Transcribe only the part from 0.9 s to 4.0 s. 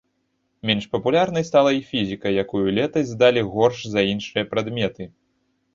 папулярнай стала і фізіка, якую летась здалі горш